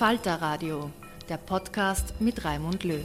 [0.00, 0.90] Falter Radio,
[1.28, 3.04] der Podcast mit Raimund Löw.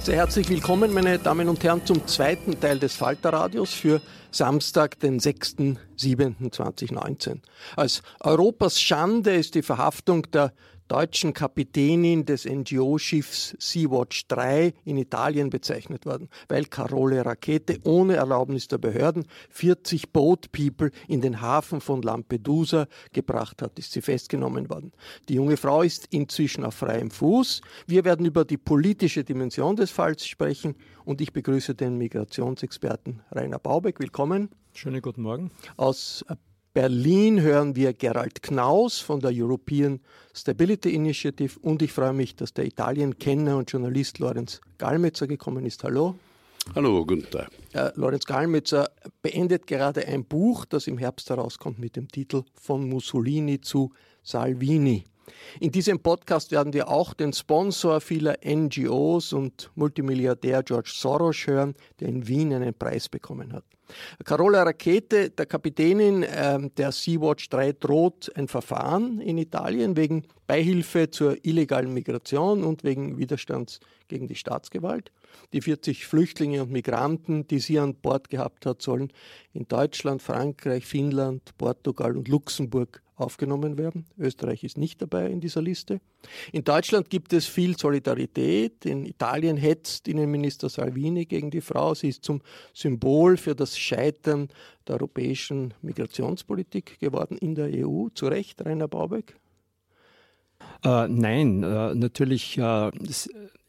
[0.00, 4.00] Sehr herzlich willkommen, meine Damen und Herren, zum zweiten Teil des Falterradios für
[4.32, 7.38] Samstag, den 6.7.2019.
[7.76, 10.52] Als Europas Schande ist die Verhaftung der
[10.88, 18.68] deutschen Kapitänin des NGO-Schiffs Sea-Watch 3 in Italien bezeichnet worden, weil Carole Rakete ohne Erlaubnis
[18.68, 24.68] der Behörden 40 Boat People in den Hafen von Lampedusa gebracht hat, ist sie festgenommen
[24.70, 24.92] worden.
[25.28, 27.60] Die junge Frau ist inzwischen auf freiem Fuß.
[27.86, 33.58] Wir werden über die politische Dimension des Falls sprechen und ich begrüße den Migrationsexperten Rainer
[33.58, 34.00] Baubeck.
[34.00, 34.50] Willkommen.
[34.74, 35.50] Schönen guten Morgen.
[35.76, 36.24] Aus
[36.74, 40.00] Berlin hören wir Gerald Knaus von der European
[40.34, 45.84] Stability Initiative und ich freue mich, dass der Italien-Kenner und Journalist Lorenz Gallmetzer gekommen ist.
[45.84, 46.16] Hallo.
[46.74, 47.48] Hallo, guten Tag.
[47.74, 48.90] Äh, Lorenz Gallmetzer
[49.22, 53.92] beendet gerade ein Buch, das im Herbst herauskommt mit dem Titel Von Mussolini zu
[54.24, 55.04] Salvini.
[55.60, 61.74] In diesem Podcast werden wir auch den Sponsor vieler NGOs und Multimilliardär George Soros hören,
[62.00, 63.64] der in Wien einen Preis bekommen hat.
[64.24, 71.10] Carola Rakete, der Kapitänin äh, der Sea-Watch 3, droht ein Verfahren in Italien wegen Beihilfe
[71.10, 75.12] zur illegalen Migration und wegen Widerstands gegen die Staatsgewalt.
[75.52, 79.12] Die 40 Flüchtlinge und Migranten, die sie an Bord gehabt hat, sollen
[79.52, 84.06] in Deutschland, Frankreich, Finnland, Portugal und Luxemburg aufgenommen werden.
[84.18, 86.00] Österreich ist nicht dabei in dieser Liste.
[86.52, 88.84] In Deutschland gibt es viel Solidarität.
[88.84, 91.94] In Italien hetzt Innenminister Salvini gegen die Frau.
[91.94, 92.42] Sie ist zum
[92.72, 94.48] Symbol für das Scheitern
[94.88, 98.08] der europäischen Migrationspolitik geworden in der EU.
[98.14, 99.36] Zu Recht, Rainer Baubeck?
[100.84, 102.90] Äh, nein, äh, natürlich äh,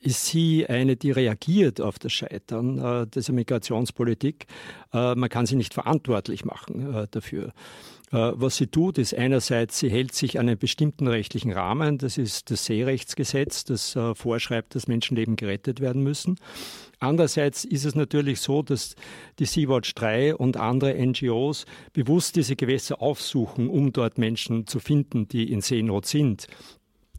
[0.05, 4.45] ist sie eine, die reagiert auf das Scheitern äh, dieser Migrationspolitik.
[4.93, 7.53] Äh, man kann sie nicht verantwortlich machen äh, dafür.
[8.11, 11.97] Was sie tut, ist einerseits, sie hält sich an einen bestimmten rechtlichen Rahmen.
[11.97, 16.37] Das ist das Seerechtsgesetz, das vorschreibt, dass Menschenleben gerettet werden müssen.
[16.99, 18.95] Andererseits ist es natürlich so, dass
[19.39, 25.27] die Sea-Watch 3 und andere NGOs bewusst diese Gewässer aufsuchen, um dort Menschen zu finden,
[25.27, 26.47] die in Seenot sind.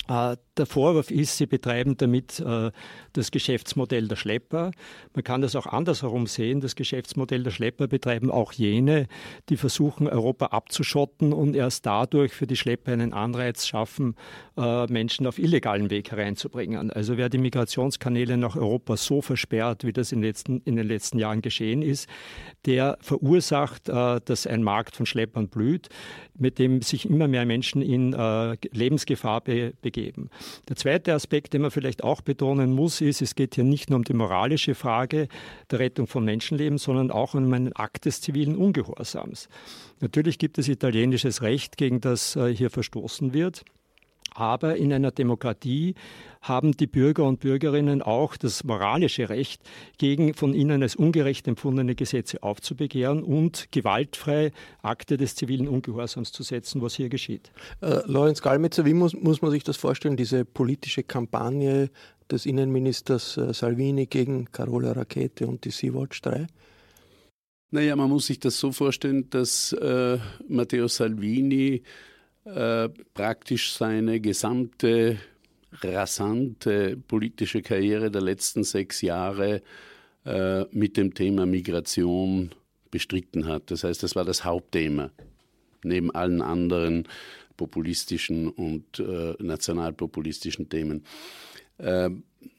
[0.08, 2.70] Äh, der Vorwurf ist, sie betreiben damit äh,
[3.12, 4.70] das Geschäftsmodell der Schlepper.
[5.14, 6.60] Man kann das auch andersherum sehen.
[6.60, 9.06] Das Geschäftsmodell der Schlepper betreiben auch jene,
[9.50, 14.14] die versuchen, Europa abzuschotten und erst dadurch für die Schlepper einen Anreiz schaffen,
[14.56, 16.90] äh, Menschen auf illegalen Weg hereinzubringen.
[16.90, 21.18] Also wer die Migrationskanäle nach Europa so versperrt, wie das in, letzten, in den letzten
[21.18, 22.08] Jahren geschehen ist,
[22.64, 25.88] der verursacht, dass ein Markt von Schleppern blüht,
[26.36, 28.12] mit dem sich immer mehr Menschen in
[28.72, 30.30] Lebensgefahr be begeben.
[30.68, 33.98] Der zweite Aspekt, den man vielleicht auch betonen muss, ist, es geht hier nicht nur
[33.98, 35.28] um die moralische Frage
[35.70, 39.48] der Rettung von Menschenleben, sondern auch um einen Akt des zivilen Ungehorsams.
[40.00, 43.64] Natürlich gibt es italienisches Recht, gegen das äh, hier verstoßen wird.
[44.34, 45.94] Aber in einer Demokratie
[46.48, 49.62] haben die Bürger und Bürgerinnen auch das moralische Recht,
[49.98, 54.52] gegen von ihnen als ungerecht empfundene Gesetze aufzubegehren und gewaltfrei
[54.82, 57.50] Akte des zivilen Ungehorsams zu setzen, was hier geschieht.
[57.80, 61.90] Äh, Lorenz Gallmetzer, wie muss, muss man sich das vorstellen, diese politische Kampagne
[62.30, 66.46] des Innenministers äh, Salvini gegen Carola Rakete und die Sea-Watch 3?
[67.70, 70.18] Naja, man muss sich das so vorstellen, dass äh,
[70.48, 71.82] Matteo Salvini
[72.44, 75.18] äh, praktisch seine gesamte
[75.72, 79.62] rasante politische Karriere der letzten sechs Jahre
[80.24, 82.54] äh, mit dem Thema Migration
[82.90, 83.70] bestritten hat.
[83.70, 85.10] Das heißt, das war das Hauptthema,
[85.82, 87.06] neben allen anderen
[87.56, 91.04] populistischen und äh, nationalpopulistischen Themen.
[91.78, 92.10] Äh,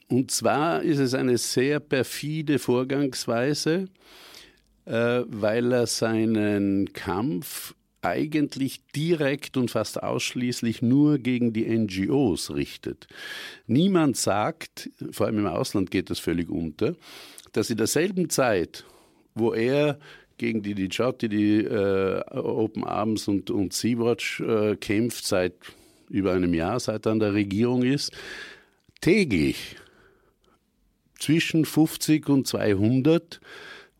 [0.08, 3.88] und zwar ist es eine sehr perfide Vorgangsweise,
[4.86, 13.08] äh, weil er seinen Kampf eigentlich direkt und fast ausschließlich nur gegen die NGOs richtet.
[13.66, 16.94] Niemand sagt, vor allem im Ausland geht das völlig unter,
[17.52, 18.84] dass in derselben Zeit,
[19.34, 19.98] wo er
[20.36, 25.54] gegen die Diciotti, die äh, Open Arms und, und Sea-Watch äh, kämpft seit
[26.08, 28.12] über einem Jahr, seit er an der Regierung ist,
[29.00, 29.76] täglich
[31.18, 33.40] zwischen 50 und 200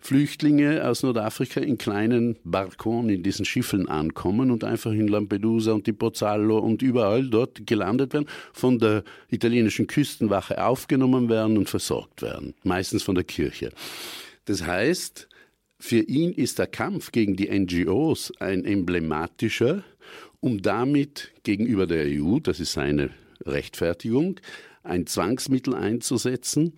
[0.08, 5.86] Flüchtlinge aus Nordafrika in kleinen Barkon in diesen Schiffen ankommen und einfach in Lampedusa und
[5.86, 12.22] die Pozzallo und überall dort gelandet werden, von der italienischen Küstenwache aufgenommen werden und versorgt
[12.22, 13.70] werden, meistens von der Kirche.
[14.46, 15.28] Das heißt,
[15.78, 19.84] für ihn ist der Kampf gegen die NGOs ein emblematischer,
[20.40, 23.10] um damit gegenüber der EU, das ist seine
[23.44, 24.40] Rechtfertigung,
[24.84, 26.72] ein Zwangsmittel einzusetzen,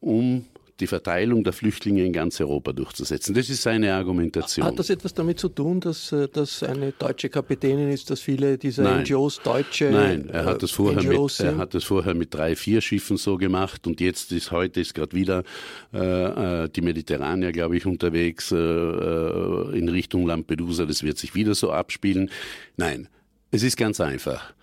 [0.00, 0.44] um
[0.80, 3.34] die Verteilung der Flüchtlinge in ganz Europa durchzusetzen.
[3.34, 4.66] Das ist seine Argumentation.
[4.66, 8.58] Hat das etwas damit zu tun, dass äh, das eine deutsche Kapitänin ist, dass viele
[8.58, 9.02] dieser Nein.
[9.02, 12.56] NGOs deutsche Nein, er hat das vorher NGOs mit, er hat das vorher mit drei,
[12.56, 15.44] vier Schiffen so gemacht und jetzt ist heute ist gerade wieder
[15.92, 20.86] äh, äh die Mediterranier, glaube ich, unterwegs äh, äh, in Richtung Lampedusa.
[20.86, 22.30] Das wird sich wieder so abspielen.
[22.76, 23.08] Nein,
[23.52, 24.54] es ist ganz einfach.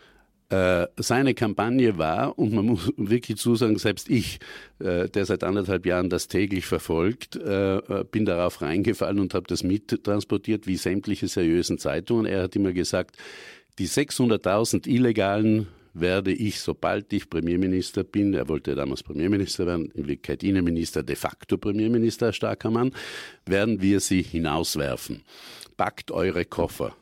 [0.52, 4.40] Äh, seine Kampagne war, und man muss wirklich zusagen, selbst ich,
[4.80, 7.80] äh, der seit anderthalb Jahren das täglich verfolgt, äh,
[8.12, 12.26] bin darauf reingefallen und habe das mittransportiert, wie sämtliche seriösen Zeitungen.
[12.26, 13.16] Er hat immer gesagt,
[13.80, 20.08] die 600.000 Illegalen werde ich, sobald ich Premierminister bin, er wollte damals Premierminister werden, in
[20.08, 22.92] Wirklichkeit Innenminister, de facto Premierminister, starker Mann,
[23.46, 25.24] werden wir sie hinauswerfen.
[25.78, 26.94] Packt eure Koffer.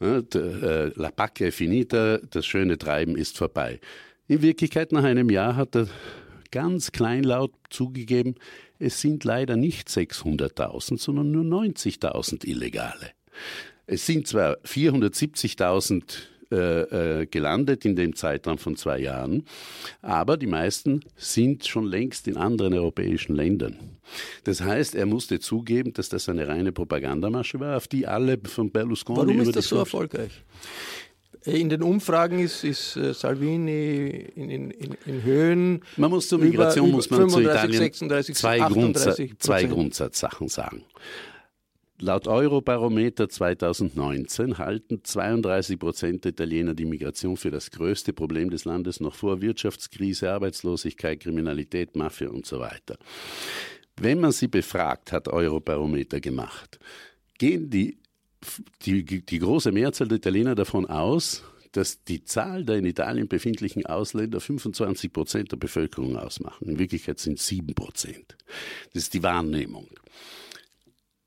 [0.00, 3.80] Äh, La Pacca è finita, das schöne Treiben ist vorbei.
[4.28, 5.88] In Wirklichkeit, nach einem Jahr hat er
[6.50, 8.36] ganz kleinlaut zugegeben,
[8.78, 13.10] es sind leider nicht 600.000, sondern nur 90.000 Illegale.
[13.86, 16.02] Es sind zwar 470.000
[16.52, 19.44] äh, äh, gelandet in dem Zeitraum von zwei Jahren.
[20.02, 23.76] Aber die meisten sind schon längst in anderen europäischen Ländern.
[24.44, 28.70] Das heißt, er musste zugeben, dass das eine reine Propagandamasche war, auf die alle von
[28.70, 29.18] Berlusconi.
[29.18, 30.42] Warum ist das so erfolgreich?
[31.44, 35.82] In den Umfragen ist, ist äh, Salvini in, in, in, Höhen.
[35.96, 40.48] Man muss zur Migration über, muss man 35, zu Italien 36, zwei, Grundsatz, zwei Grundsatzsachen
[40.48, 40.84] sagen.
[42.02, 48.64] Laut Eurobarometer 2019 halten 32 Prozent der Italiener die Migration für das größte Problem des
[48.64, 52.96] Landes noch vor Wirtschaftskrise, Arbeitslosigkeit, Kriminalität, Mafia und so weiter.
[53.98, 56.78] Wenn man sie befragt, hat Eurobarometer gemacht,
[57.36, 57.98] gehen die,
[58.86, 63.84] die, die große Mehrzahl der Italiener davon aus, dass die Zahl der in Italien befindlichen
[63.84, 66.66] Ausländer 25 Prozent der Bevölkerung ausmachen.
[66.66, 68.38] In Wirklichkeit sind es 7 Prozent.
[68.94, 69.86] Das ist die Wahrnehmung.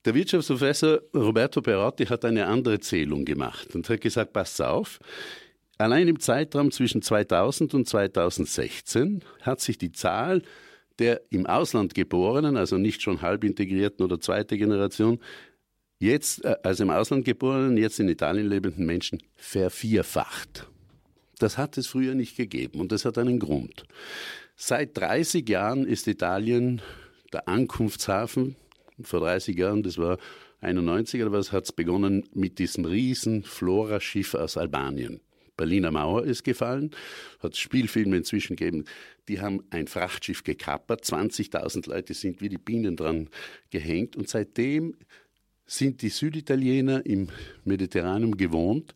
[0.05, 4.99] Der Wirtschaftsprofessor Roberto Perotti hat eine andere Zählung gemacht und hat gesagt, passt auf,
[5.77, 10.41] allein im Zeitraum zwischen 2000 und 2016 hat sich die Zahl
[10.99, 15.19] der im Ausland geborenen, also nicht schon halb integrierten oder zweite Generation,
[15.97, 20.67] jetzt, äh, also im Ausland geborenen, jetzt in Italien lebenden Menschen vervierfacht.
[21.39, 23.85] Das hat es früher nicht gegeben und das hat einen Grund.
[24.55, 26.81] Seit 30 Jahren ist Italien
[27.31, 28.55] der Ankunftshafen
[29.01, 30.17] vor 30 Jahren, das war
[30.61, 35.19] 91 oder was, hat es begonnen mit diesem riesen Flora-Schiff aus Albanien.
[35.55, 36.91] Berliner Mauer ist gefallen,
[37.39, 38.85] hat Spielfilme inzwischen gegeben.
[39.27, 43.29] Die haben ein Frachtschiff gekappert, 20.000 Leute sind wie die Bienen dran
[43.69, 44.95] gehängt und seitdem
[45.65, 47.29] sind die Süditaliener im
[47.63, 48.93] Mediterraneum gewohnt,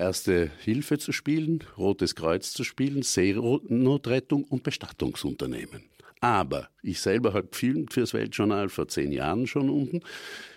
[0.00, 5.82] Erste Hilfe zu spielen, Rotes Kreuz zu spielen, Seenotrettung und Bestattungsunternehmen.
[6.20, 10.00] Aber ich selber habe gefilmt fürs Weltjournal vor zehn Jahren schon unten.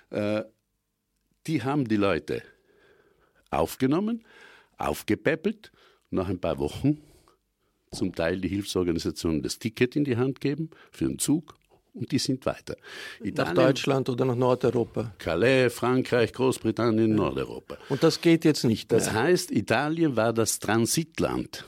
[0.10, 0.44] Äh,
[1.48, 2.44] die haben die Leute
[3.50, 4.26] aufgenommen,
[4.78, 5.72] aufgepäppelt,
[6.10, 7.02] nach ein paar Wochen
[7.92, 11.56] zum Teil die Hilfsorganisationen das Ticket in die Hand geben für den Zug
[11.94, 12.76] und die sind weiter.
[13.22, 15.14] Italien, nach Deutschland oder nach Nordeuropa?
[15.20, 17.16] Calais, Frankreich, Großbritannien, ja.
[17.16, 17.78] Nordeuropa.
[17.90, 19.00] Und das geht jetzt nicht mehr.
[19.00, 21.66] Das heißt, Italien war das Transitland.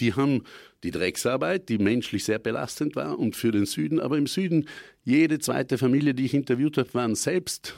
[0.00, 0.44] Die haben
[0.82, 4.66] die Drecksarbeit, die menschlich sehr belastend war und für den Süden, aber im Süden,
[5.04, 7.74] jede zweite Familie, die ich interviewt habe, waren selbst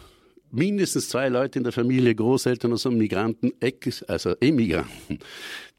[0.52, 3.52] mindestens zwei Leute in der Familie, Großeltern, also Migranten,
[4.06, 5.18] also Emigranten.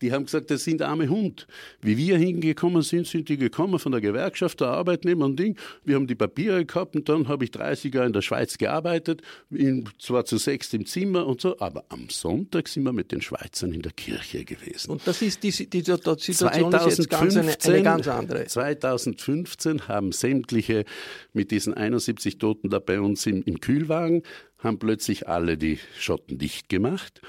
[0.03, 1.47] Die haben gesagt, das sind arme Hund.
[1.81, 5.57] Wie wir hingekommen sind, sind die gekommen von der Gewerkschaft, der Arbeitnehmer und Ding.
[5.85, 9.21] Wir haben die Papiere gehabt und dann habe ich 30 Jahre in der Schweiz gearbeitet,
[9.49, 13.21] in, zwar zu sechs im Zimmer und so, aber am Sonntag sind wir mit den
[13.21, 14.91] Schweizern in der Kirche gewesen.
[14.91, 18.45] Und das ist die, die, die Situation 2015, ist jetzt ganz eine, eine ganz andere.
[18.45, 20.83] 2015 haben sämtliche
[21.31, 24.23] mit diesen 71 Toten da bei uns im, im Kühlwagen,
[24.57, 27.21] haben plötzlich alle die Schotten dicht gemacht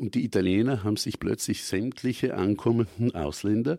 [0.00, 3.76] und die Italiener haben sich plötzlich sämtliche ankommenden Ausländer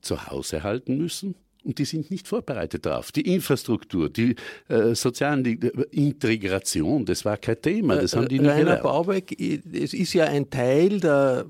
[0.00, 1.36] zu Hause halten müssen.
[1.62, 3.10] Und die sind nicht vorbereitet darauf.
[3.10, 4.34] Die Infrastruktur, die
[4.68, 7.96] äh, sozialen die, äh, Integration, das war kein Thema.
[7.96, 11.46] Das haben die nicht Rainer Baubeck, es ist ja ein Teil der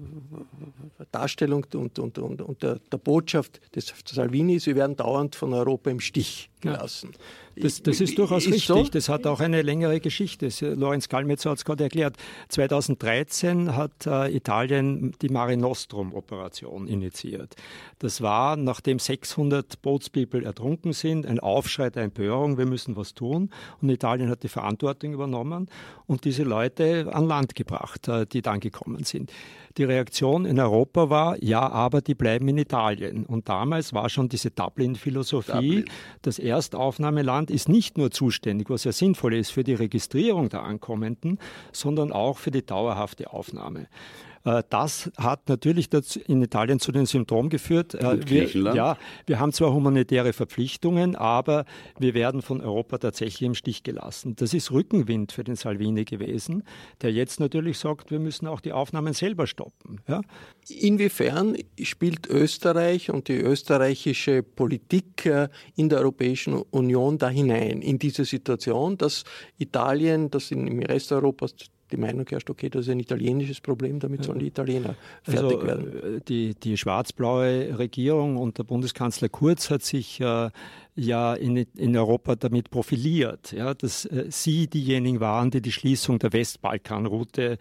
[1.11, 5.91] Darstellung und, und, und, und der, der, Botschaft des Salvini, sie werden dauernd von Europa
[5.91, 7.11] im Stich gelassen.
[7.13, 7.19] Ja.
[7.57, 8.67] Das, das ist durchaus ist richtig.
[8.67, 8.85] So?
[8.85, 10.49] Das hat auch eine längere Geschichte.
[10.75, 12.17] Lorenz Kalmetzer hat es gerade erklärt.
[12.49, 17.55] 2013 hat äh, Italien die Mare Nostrum-Operation initiiert.
[17.99, 23.51] Das war, nachdem 600 Bootspeople ertrunken sind, ein Aufschrei der Empörung, wir müssen was tun.
[23.81, 25.69] Und Italien hat die Verantwortung übernommen
[26.07, 29.33] und diese Leute an Land gebracht, äh, die dann gekommen sind.
[29.77, 33.27] Die Reaktion in Europa war, ja, aber die bleiben in Italien.
[33.27, 35.85] Und damals war schon diese Dublin-Philosophie, Dublin.
[36.23, 41.41] das Erstaufnahmeland ist nicht nur zuständig, was ja sinnvoll ist für die Registrierung der Ankommenden,
[41.73, 43.89] sondern auch für die dauerhafte Aufnahme.
[44.45, 45.89] Äh, das hat natürlich
[46.27, 47.95] in Italien zu den Symptomen geführt.
[47.95, 48.97] Äh, wir, ja,
[49.27, 51.65] wir haben zwar humanitäre Verpflichtungen, aber
[51.99, 54.37] wir werden von Europa tatsächlich im Stich gelassen.
[54.37, 56.63] Das ist Rückenwind für den Salvini gewesen,
[57.03, 60.01] der jetzt natürlich sagt, wir müssen auch die Aufnahmen selber stoppen.
[60.09, 60.21] Ja?
[60.69, 67.99] Inwiefern spielt Österreich und die österreichische Politik äh, in der Europäischen Union da hinein, in
[67.99, 69.25] diese Situation, dass
[69.59, 71.55] Italien, das im Rest Europas
[71.91, 75.67] die Meinung herrscht, okay, das ist ein italienisches Problem, damit sollen die Italiener fertig also,
[75.67, 76.17] werden.
[76.17, 80.51] Äh, die, die schwarz-blaue Regierung und der Bundeskanzler Kurz hat sich äh,
[80.97, 86.19] ja in, in Europa damit profiliert, ja, dass äh, sie diejenigen waren, die die Schließung
[86.19, 87.59] der Westbalkanroute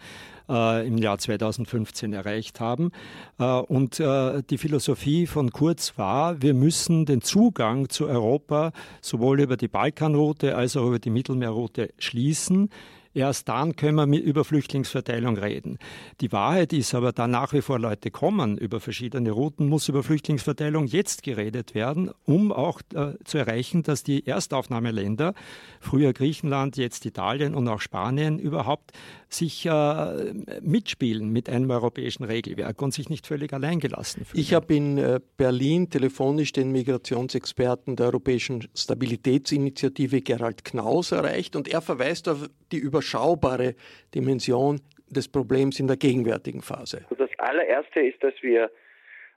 [0.49, 2.91] äh, im Jahr 2015 erreicht haben.
[3.39, 9.41] Äh, und äh, die Philosophie von Kurz war, wir müssen den Zugang zu Europa sowohl
[9.41, 12.69] über die Balkanroute als auch über die Mittelmeerroute schließen.
[13.13, 15.77] Erst dann können wir über Flüchtlingsverteilung reden.
[16.19, 20.01] Die Wahrheit ist aber, da nach wie vor Leute kommen über verschiedene Routen, muss über
[20.01, 25.35] Flüchtlingsverteilung jetzt geredet werden, um auch äh, zu erreichen, dass die Erstaufnahmeländer,
[25.79, 28.93] früher Griechenland, jetzt Italien und auch Spanien, überhaupt
[29.29, 34.41] sich äh, mitspielen mit einem europäischen Regelwerk und sich nicht völlig alleingelassen fühlen.
[34.41, 41.67] Ich habe in äh, Berlin telefonisch den Migrationsexperten der Europäischen Stabilitätsinitiative Gerald Knaus erreicht und
[41.67, 43.75] er verweist auf die überschaubare
[44.15, 44.79] Dimension
[45.09, 47.05] des Problems in der gegenwärtigen Phase.
[47.09, 48.71] Also das allererste ist, dass wir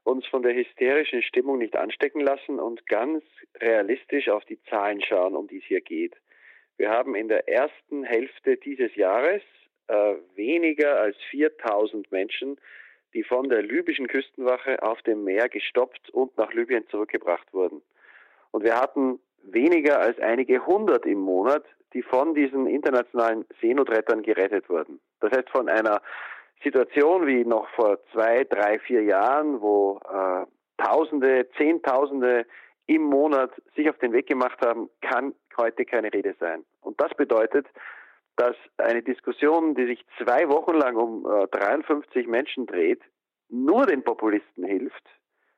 [0.04, 3.24] uns von der hysterischen Stimmung nicht anstecken lassen und ganz
[3.60, 6.14] realistisch auf die Zahlen schauen, um die es hier geht.
[6.76, 9.42] Wir haben in der ersten Hälfte dieses Jahres
[9.88, 12.56] äh, weniger als 4000 Menschen,
[13.14, 17.82] die von der libyschen Küstenwache auf dem Meer gestoppt und nach Libyen zurückgebracht wurden.
[18.52, 24.68] Und wir hatten weniger als einige hundert im Monat, die von diesen internationalen Seenotrettern gerettet
[24.68, 25.00] wurden.
[25.20, 26.02] Das heißt, von einer
[26.62, 30.46] Situation wie noch vor zwei, drei, vier Jahren, wo äh,
[30.78, 32.44] Tausende, Zehntausende
[32.86, 36.64] im Monat sich auf den Weg gemacht haben, kann heute keine Rede sein.
[36.82, 37.66] Und das bedeutet,
[38.36, 43.00] dass eine Diskussion, die sich zwei Wochen lang um äh, 53 Menschen dreht,
[43.48, 45.04] nur den Populisten hilft,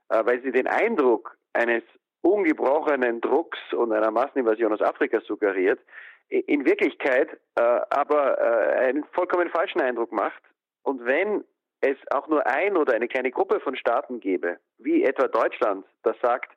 [0.09, 1.83] äh, weil sie den Eindruck eines
[2.21, 5.81] ungebrochenen Drucks und einer Masseninvasion aus Afrika suggeriert,
[6.29, 10.43] in Wirklichkeit äh, aber äh, einen vollkommen falschen Eindruck macht.
[10.83, 11.45] Und wenn
[11.81, 16.17] es auch nur ein oder eine kleine Gruppe von Staaten gäbe, wie etwa Deutschland, das
[16.21, 16.51] sagt,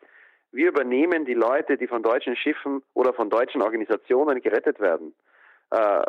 [0.51, 5.13] wir übernehmen die Leute, die von deutschen Schiffen oder von deutschen Organisationen gerettet werden,
[5.71, 6.03] äh,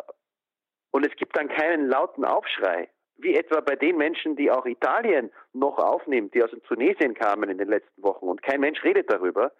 [0.91, 5.31] und es gibt dann keinen lauten Aufschrei, wie etwa bei den Menschen, die auch Italien
[5.53, 9.51] noch aufnimmt, die aus Tunesien kamen in den letzten Wochen und kein Mensch redet darüber,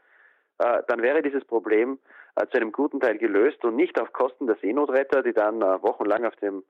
[0.60, 1.98] äh, dann wäre dieses Problem
[2.36, 6.26] äh, zu einem guten Teil gelöst und nicht auf Kosten der Seenotretter, die dann wochenlang
[6.26, 6.64] auf dem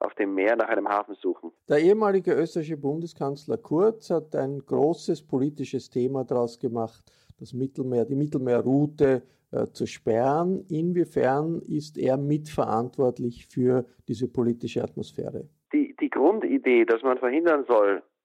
[0.00, 1.50] auf dem Meer nach einem Hafen suchen.
[1.68, 7.02] Der ehemalige österreichische Bundeskanzler Kurz hat ein großes politisches Thema daraus gemacht,
[7.38, 10.64] das Mittelmeer, die Mittelmeerroute äh, zu sperren.
[10.68, 15.48] Inwiefern ist er mitverantwortlich für diese politische Atmosphäre?
[15.72, 18.17] Die, die Grundidee, dass man verhindern soll, äh,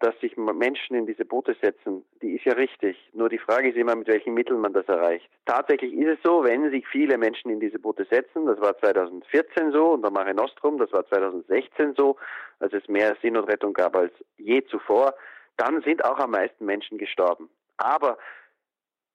[0.00, 2.96] dass sich Menschen in diese Boote setzen, die ist ja richtig.
[3.12, 5.30] Nur die Frage ist immer, mit welchen Mitteln man das erreicht.
[5.46, 9.70] Tatsächlich ist es so, wenn sich viele Menschen in diese Boote setzen, das war 2014
[9.70, 12.16] so unter Mare Nostrum, das war 2016 so,
[12.58, 15.14] als es mehr Seenotrettung gab als je zuvor,
[15.56, 17.48] dann sind auch am meisten Menschen gestorben.
[17.76, 18.18] Aber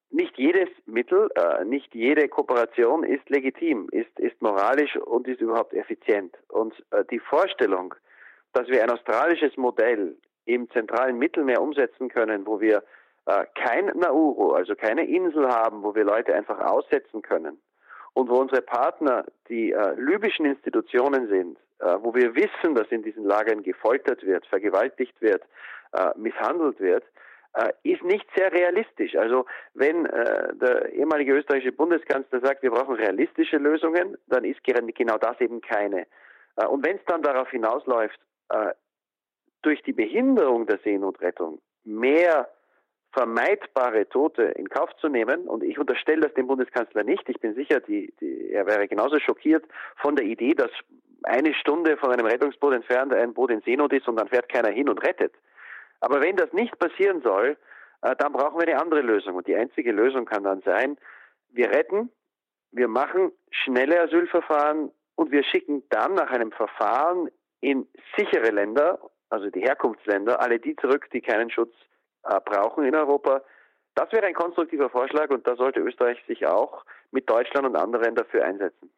[0.09, 5.73] nicht jedes Mittel, äh, nicht jede Kooperation ist legitim, ist, ist moralisch und ist überhaupt
[5.73, 6.37] effizient.
[6.47, 7.93] Und äh, die Vorstellung,
[8.53, 12.83] dass wir ein australisches Modell im zentralen Mittelmeer umsetzen können, wo wir
[13.25, 17.59] äh, kein Nauru, also keine Insel haben, wo wir Leute einfach aussetzen können
[18.13, 23.03] und wo unsere Partner die äh, libyschen Institutionen sind, äh, wo wir wissen, dass in
[23.03, 25.43] diesen Lagern gefoltert wird, vergewaltigt wird,
[25.93, 27.03] äh, misshandelt wird,
[27.53, 29.15] äh, ist nicht sehr realistisch.
[29.15, 35.17] Also wenn äh, der ehemalige österreichische Bundeskanzler sagt, wir brauchen realistische Lösungen, dann ist genau
[35.17, 36.05] das eben keine.
[36.57, 38.71] Äh, und wenn es dann darauf hinausläuft, äh,
[39.65, 42.49] durch die Behinderung der Seenotrettung mehr
[43.15, 45.47] vermeidbare Tote in Kauf zu nehmen.
[45.47, 47.27] Und ich unterstelle das dem Bundeskanzler nicht.
[47.29, 50.71] Ich bin sicher, die, die, er wäre genauso schockiert von der Idee, dass
[51.23, 54.69] eine Stunde von einem Rettungsboot entfernt ein Boot in Seenot ist und dann fährt keiner
[54.69, 55.33] hin und rettet.
[56.01, 57.57] Aber wenn das nicht passieren soll,
[58.01, 59.35] äh, dann brauchen wir eine andere Lösung.
[59.35, 60.97] Und die einzige Lösung kann dann sein,
[61.49, 62.11] wir retten,
[62.71, 67.29] wir machen schnelle Asylverfahren und wir schicken dann nach einem Verfahren
[67.61, 68.99] in sichere Länder,
[69.35, 71.73] also die Herkunftsländer, alle die zurück, die keinen Schutz
[72.23, 73.41] äh, brauchen in Europa.
[73.95, 78.15] Das wäre ein konstruktiver Vorschlag und da sollte Österreich sich auch mit Deutschland und anderen
[78.15, 78.89] dafür einsetzen.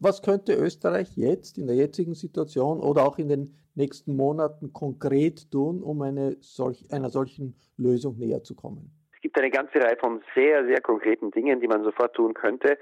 [0.00, 5.50] Was könnte Österreich jetzt in der jetzigen Situation oder auch in den nächsten Monaten konkret
[5.50, 8.92] tun, um eine solch, einer solchen Lösung näher zu kommen?
[9.14, 12.78] Es gibt eine ganze Reihe von sehr, sehr konkreten Dingen, die man sofort tun könnte,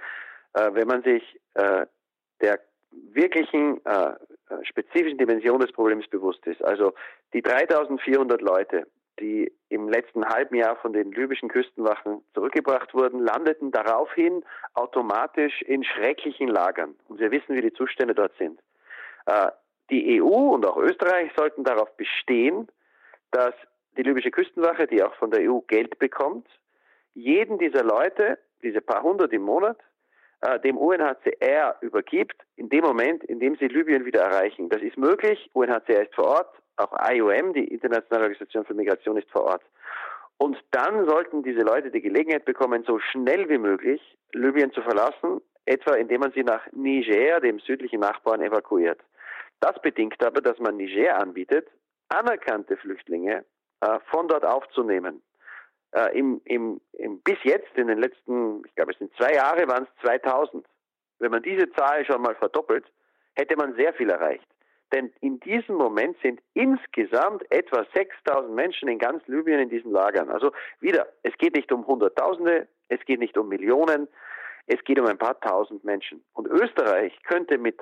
[0.53, 1.23] äh, wenn man sich
[1.55, 1.87] äh,
[2.43, 2.61] der
[3.13, 4.15] wirklichen äh,
[4.63, 6.63] spezifischen Dimension des Problems bewusst ist.
[6.65, 6.95] Also
[7.33, 8.87] die 3400 Leute,
[9.19, 15.85] die im letzten halben Jahr von den libyschen Küstenwachen zurückgebracht wurden, landeten daraufhin automatisch in
[15.85, 16.95] schrecklichen Lagern.
[17.09, 18.61] Und wir wissen, wie die Zustände dort sind.
[19.27, 19.51] Äh,
[19.91, 22.69] die EU und auch Österreich sollten darauf bestehen,
[23.33, 23.55] dass
[23.97, 26.47] die libysche Küstenwache, die auch von der EU Geld bekommt,
[27.15, 29.90] jeden dieser Leute, diese paar hundert im Monat, äh,
[30.65, 34.69] dem UNHCR übergibt, in dem Moment, in dem sie Libyen wieder erreichen.
[34.69, 35.51] Das ist möglich.
[35.53, 36.55] UNHCR ist vor Ort.
[36.77, 39.63] Auch IOM, die Internationale Organisation für Migration, ist vor Ort.
[40.39, 44.01] Und dann sollten diese Leute die Gelegenheit bekommen, so schnell wie möglich
[44.33, 49.01] Libyen zu verlassen, etwa indem man sie nach Niger, dem südlichen Nachbarn, evakuiert.
[49.61, 51.69] Das bedingt aber, dass man Niger anbietet,
[52.09, 53.45] anerkannte Flüchtlinge
[53.83, 55.23] äh, von dort aufzunehmen.
[55.93, 59.67] Äh, im, im, im, bis jetzt, in den letzten, ich glaube, es sind zwei Jahre,
[59.69, 60.65] waren es 2000.
[61.19, 62.85] Wenn man diese Zahl schon mal verdoppelt,
[63.35, 64.47] hätte man sehr viel erreicht.
[64.93, 70.31] Denn in diesem Moment sind insgesamt etwa 6000 Menschen in ganz Libyen in diesen Lagern.
[70.31, 74.09] Also wieder, es geht nicht um Hunderttausende, es geht nicht um Millionen,
[74.67, 76.25] es geht um ein paar tausend Menschen.
[76.33, 77.81] Und Österreich könnte mit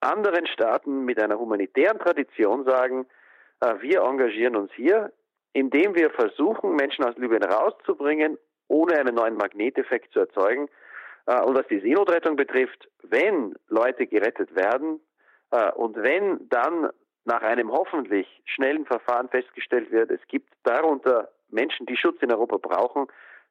[0.00, 3.06] anderen Staaten mit einer humanitären Tradition sagen,
[3.60, 5.12] äh, wir engagieren uns hier,
[5.52, 10.68] indem wir versuchen, Menschen aus Libyen rauszubringen, ohne einen neuen Magneteffekt zu erzeugen.
[11.26, 15.00] Äh, und was die Seenotrettung betrifft, wenn Leute gerettet werden,
[15.50, 16.90] äh, und wenn dann
[17.24, 22.56] nach einem hoffentlich schnellen Verfahren festgestellt wird, es gibt darunter Menschen, die Schutz in Europa
[22.56, 23.06] brauchen,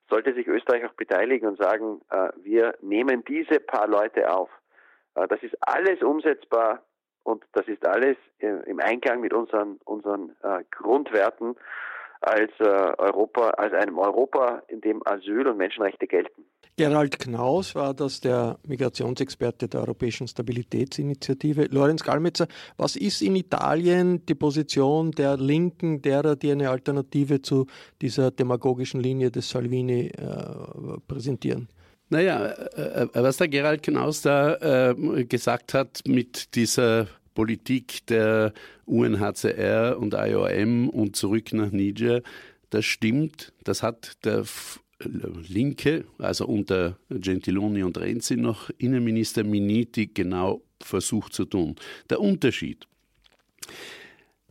[0.10, 4.50] sollte sich Österreich auch beteiligen und sagen, äh, wir nehmen diese paar Leute auf.
[5.30, 6.84] Das ist alles umsetzbar
[7.28, 10.32] und das ist alles im Einklang mit unseren, unseren
[10.72, 11.56] Grundwerten
[12.22, 16.46] als Europa, als einem Europa, in dem Asyl und Menschenrechte gelten.
[16.78, 21.68] Gerald Knaus war das der Migrationsexperte der Europäischen Stabilitätsinitiative.
[21.72, 27.66] Lorenz Gallmetzer, was ist in Italien die Position der Linken, derer, die eine Alternative zu
[28.00, 31.68] dieser demagogischen Linie des Salvini äh, präsentieren?
[32.10, 38.54] Naja, äh, äh, was der Gerald Knaus da äh, gesagt hat mit dieser Politik der
[38.86, 42.22] UNHCR und IOM und zurück nach Niger,
[42.70, 43.54] das stimmt.
[43.64, 44.46] Das hat der
[45.00, 51.76] Linke, also unter Gentiloni und Renzi noch Innenminister Miniti genau versucht zu tun.
[52.10, 52.88] Der Unterschied.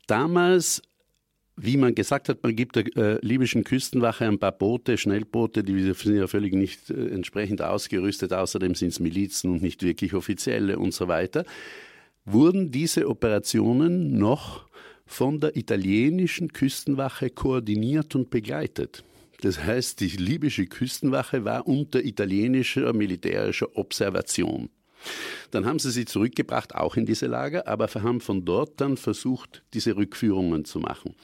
[0.06, 0.82] Damals
[1.56, 5.92] wie man gesagt hat, man gibt der äh, libyschen Küstenwache ein paar Boote, Schnellboote, die
[5.92, 10.78] sind ja völlig nicht äh, entsprechend ausgerüstet, außerdem sind es Milizen und nicht wirklich offizielle
[10.78, 11.44] und so weiter,
[12.26, 14.66] wurden diese Operationen noch
[15.06, 19.04] von der italienischen Küstenwache koordiniert und begleitet.
[19.40, 24.68] Das heißt, die libysche Küstenwache war unter italienischer militärischer Observation.
[25.50, 29.62] Dann haben sie sie zurückgebracht, auch in diese Lager, aber haben von dort dann versucht,
[29.74, 31.14] diese Rückführungen zu machen.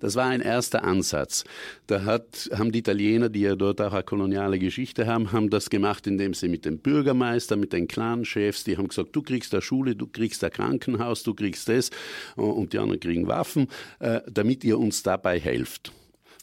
[0.00, 1.44] Das war ein erster Ansatz.
[1.86, 5.70] Da hat, haben die Italiener, die ja dort auch eine koloniale Geschichte haben, haben das
[5.70, 9.62] gemacht, indem sie mit dem Bürgermeister, mit den Clanchefs, die haben gesagt, du kriegst eine
[9.62, 11.90] Schule, du kriegst ein Krankenhaus, du kriegst das
[12.36, 15.92] und die anderen kriegen Waffen, äh, damit ihr uns dabei helft.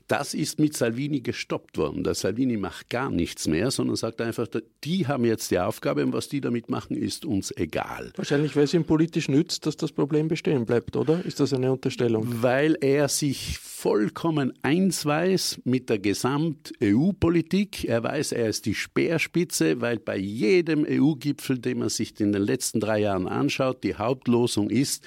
[0.07, 2.03] Das ist mit Salvini gestoppt worden.
[2.05, 4.47] Der Salvini macht gar nichts mehr, sondern sagt einfach,
[4.85, 8.13] die haben jetzt die Aufgabe und was die damit machen, ist uns egal.
[8.15, 11.25] Wahrscheinlich, weil es ihm politisch nützt, dass das Problem bestehen bleibt, oder?
[11.25, 12.25] Ist das eine Unterstellung?
[12.41, 17.83] Weil er sich vollkommen eins weiß mit der Gesamt-EU-Politik.
[17.83, 22.43] Er weiß, er ist die Speerspitze, weil bei jedem EU-Gipfel, den man sich in den
[22.43, 25.05] letzten drei Jahren anschaut, die Hauptlosung ist,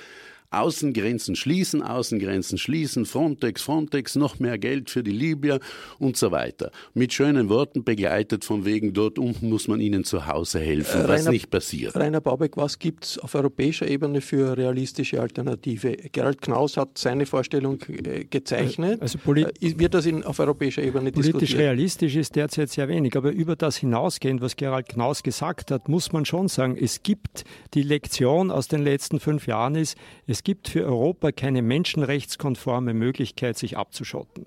[0.51, 5.61] Außengrenzen schließen, Außengrenzen schließen, Frontex, Frontex, noch mehr Geld für die Libyer
[6.01, 6.73] und so weiter.
[6.93, 11.09] Mit schönen Worten begleitet von wegen, dort unten muss man ihnen zu Hause helfen, äh,
[11.09, 11.95] was Rainer, nicht passiert.
[11.95, 15.97] Rainer Baubeck, was gibt es auf europäischer Ebene für realistische Alternative?
[16.11, 19.01] Gerald Knaus hat seine Vorstellung äh, gezeichnet.
[19.01, 21.61] Also äh, wird das in, auf europäischer Ebene Politisch diskutiert?
[21.61, 26.13] realistisch ist derzeit sehr wenig, aber über das hinausgehend, was Gerald Knaus gesagt hat, muss
[26.13, 30.69] man schon sagen, es gibt die Lektion aus den letzten fünf Jahren ist, es gibt
[30.69, 34.47] für Europa keine menschenrechtskonforme Möglichkeit, sich abzuschotten.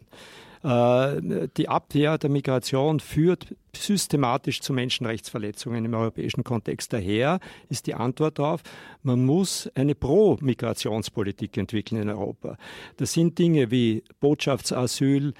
[0.63, 6.93] Äh, die Abwehr der Migration führt systematisch zu Menschenrechtsverletzungen im europäischen Kontext.
[6.93, 8.62] Daher ist die Antwort darauf,
[9.01, 12.58] man muss eine Pro-Migrationspolitik entwickeln in Europa.
[12.97, 15.34] Das sind Dinge wie Botschaftsasyl,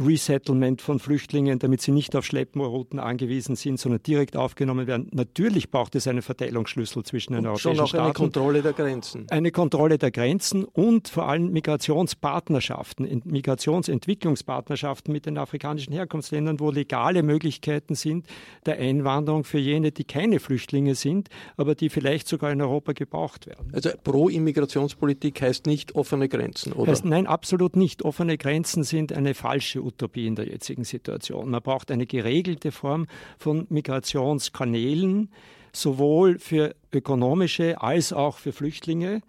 [0.00, 5.08] Resettlement von Flüchtlingen, damit sie nicht auf Schleppmoorrouten angewiesen sind, sondern direkt aufgenommen werden.
[5.12, 8.04] Natürlich braucht es einen Verteilungsschlüssel zwischen den und europäischen schon auch Staaten.
[8.04, 9.26] Eine Kontrolle der Grenzen.
[9.30, 17.22] Eine Kontrolle der Grenzen und vor allem Migrationspartnerschaften, Migrationsentwicklungspartnerschaften mit den afrikanischen Herkunftsländern, wo legale
[17.22, 18.26] Möglichkeiten sind
[18.66, 23.46] der Einwanderung für jene, die keine Flüchtlinge sind, aber die vielleicht sogar in Europa gebraucht
[23.46, 23.70] werden.
[23.72, 26.92] Also Pro-Immigrationspolitik heißt nicht offene Grenzen, oder?
[26.92, 28.02] Heißt, nein, absolut nicht.
[28.02, 31.50] Offene Grenzen sind eine falsche Utopie in der jetzigen Situation.
[31.50, 33.06] Man braucht eine geregelte Form
[33.38, 35.30] von Migrationskanälen,
[35.72, 39.20] sowohl für ökonomische als auch für Flüchtlinge.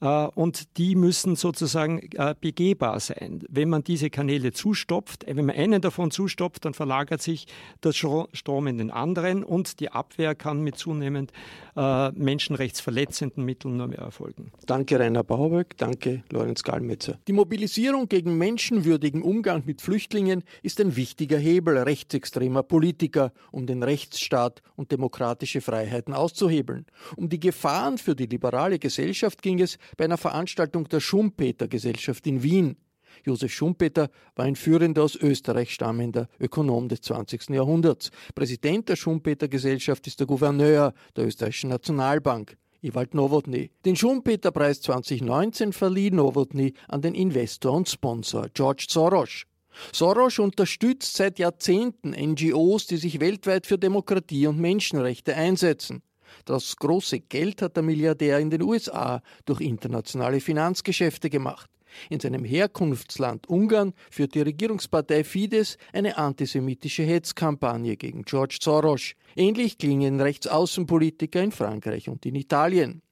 [0.00, 3.42] Äh, und die müssen sozusagen äh, begehbar sein.
[3.48, 7.46] Wenn man diese Kanäle zustopft, äh, wenn man einen davon zustopft, dann verlagert sich
[7.82, 11.32] der Strom in den anderen und die Abwehr kann mit zunehmend
[11.74, 14.50] menschenrechtsverletzenden Mitteln nur mehr erfolgen.
[14.66, 17.20] Danke Rainer Bauberg, danke Lorenz Gallmetzer.
[17.28, 23.84] Die Mobilisierung gegen menschenwürdigen Umgang mit Flüchtlingen ist ein wichtiger Hebel rechtsextremer Politiker, um den
[23.84, 26.84] Rechtsstaat und demokratische Freiheiten auszuhebeln.
[27.14, 32.42] Um die Gefahren für die liberale Gesellschaft ging es bei einer Veranstaltung der Schumpeter-Gesellschaft in
[32.42, 32.76] Wien.
[33.24, 37.50] Josef Schumpeter war ein führender aus Österreich stammender Ökonom des 20.
[37.50, 38.10] Jahrhunderts.
[38.34, 42.56] Präsident der Schumpeter-Gesellschaft ist der Gouverneur der österreichischen Nationalbank.
[42.80, 43.70] Ewald Nowotny.
[43.84, 49.44] Den Schumpeter-Preis 2019 verlieh Nowotny an den Investor und Sponsor George Soros.
[49.92, 56.02] Soros unterstützt seit Jahrzehnten NGOs, die sich weltweit für Demokratie und Menschenrechte einsetzen.
[56.44, 61.70] Das große Geld hat der Milliardär in den USA durch internationale Finanzgeschäfte gemacht.
[62.10, 69.12] In seinem Herkunftsland Ungarn führt die Regierungspartei Fidesz eine antisemitische Hetzkampagne gegen George Soros.
[69.36, 73.02] Ähnlich klingen Rechtsaußenpolitiker in Frankreich und in Italien.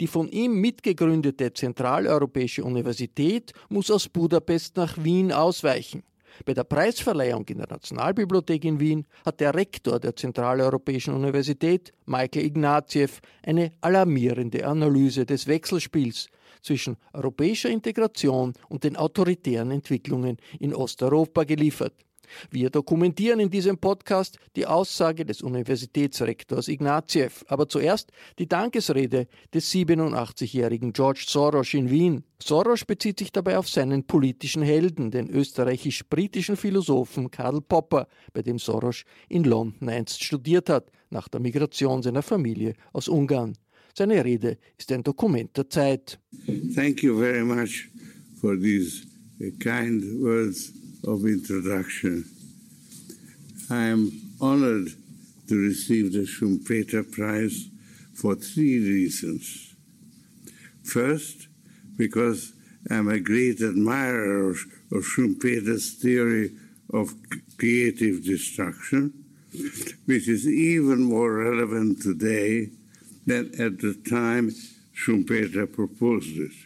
[0.00, 6.02] Die von ihm mitgegründete Zentraleuropäische Universität muss aus Budapest nach Wien ausweichen.
[6.44, 12.46] Bei der Preisverleihung in der Nationalbibliothek in Wien hat der Rektor der Zentraleuropäischen Universität, Michael
[12.46, 16.28] Ignatieff, eine alarmierende Analyse des Wechselspiels
[16.62, 21.94] zwischen europäischer Integration und den autoritären Entwicklungen in Osteuropa geliefert.
[22.50, 29.70] Wir dokumentieren in diesem Podcast die Aussage des Universitätsrektors Ignatieff, aber zuerst die Dankesrede des
[29.72, 32.24] 87-jährigen George Soros in Wien.
[32.42, 38.58] Soros bezieht sich dabei auf seinen politischen Helden, den österreichisch-britischen Philosophen Karl Popper, bei dem
[38.58, 43.54] Soros in London einst studiert hat, nach der Migration seiner Familie aus Ungarn.
[43.94, 46.18] Seine Rede ist ein Dokument der Zeit.
[46.74, 47.88] Thank you very much
[48.40, 49.06] for these
[49.58, 50.72] kind words
[51.06, 52.24] of introduction.
[53.70, 54.88] I am honored
[55.48, 57.68] to receive the Schumpeter Prize
[58.14, 59.74] for three reasons.
[60.82, 61.48] First,
[61.96, 62.52] because
[62.90, 64.56] I'm a great admirer of,
[64.90, 66.52] Schumpeter's theory
[66.92, 67.14] of
[67.58, 69.12] creative destruction,
[70.06, 72.70] which is even more relevant today
[73.26, 74.52] than at the time
[74.94, 76.65] Schumpeter proposed it.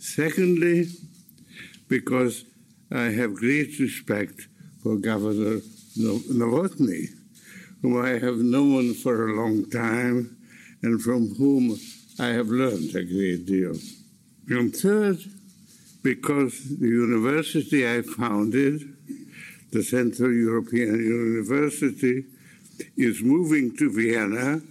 [0.00, 0.86] Secondly,
[1.86, 2.46] because
[2.90, 4.48] I have great respect
[4.82, 5.60] for Governor
[5.98, 7.08] Novotny,
[7.82, 10.38] whom I have known for a long time
[10.82, 11.78] and from whom
[12.18, 13.74] I have learned a great deal.
[14.48, 15.18] And third,
[16.02, 18.96] because the university I founded,
[19.70, 22.24] the Central European University,
[22.96, 24.62] is moving to Vienna,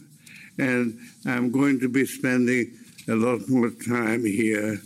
[0.57, 2.73] and I'm going to be spending
[3.07, 4.81] a lot more time here.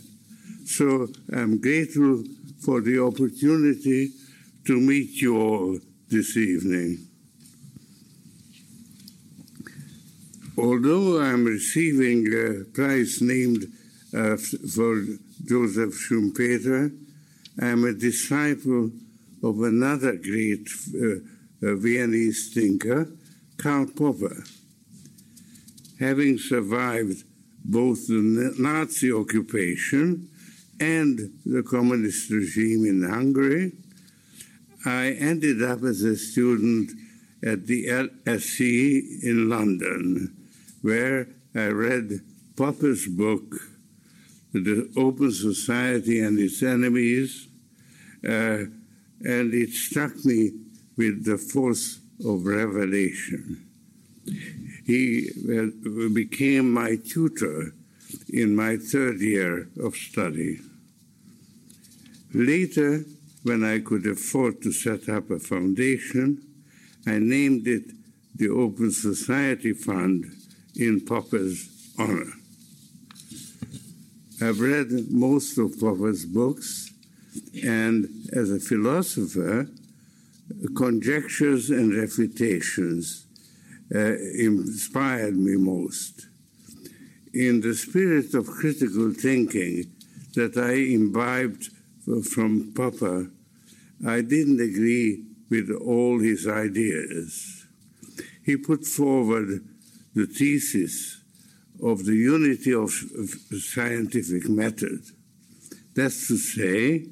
[0.64, 2.24] So I'm grateful
[2.60, 4.10] for the opportunity
[4.66, 7.06] to meet you all this evening.
[10.56, 13.66] Although I'm receiving a prize named
[14.16, 15.02] uh, for
[15.44, 16.96] Joseph Schumpeter,
[17.60, 18.90] I'm a disciple
[19.42, 21.16] of another great uh,
[21.62, 23.08] uh, Viennese thinker,
[23.58, 24.44] Karl Popper.
[26.00, 27.24] Having survived
[27.64, 30.30] both the Nazi occupation
[30.80, 33.72] and the communist regime in Hungary,
[34.84, 36.90] I ended up as a student
[37.42, 40.36] at the LSE in London,
[40.82, 42.20] where I read
[42.56, 43.54] Popper's book,
[44.52, 47.48] The Open Society and Its Enemies,
[48.24, 48.64] uh,
[49.24, 50.52] and it struck me
[50.96, 53.66] with the force of revelation.
[54.86, 57.74] He uh, became my tutor
[58.34, 60.58] in my third year of study.
[62.32, 63.04] Later,
[63.44, 66.42] when I could afford to set up a foundation,
[67.06, 67.84] I named it
[68.34, 70.24] the Open Society Fund
[70.74, 72.32] in Popper's honor.
[74.42, 76.90] I've read most of Popper's books,
[77.62, 79.68] and as a philosopher,
[80.76, 83.26] conjectures and refutations
[83.94, 84.16] uh,
[84.48, 86.26] inspired me most.
[87.34, 89.90] In the spirit of critical thinking
[90.34, 91.68] that I imbibed
[92.30, 93.28] from Popper,
[94.06, 97.66] I didn't agree with all his ideas.
[98.44, 99.64] He put forward
[100.14, 101.22] the thesis
[101.82, 105.00] of the unity of scientific method.
[105.96, 107.06] That's to say,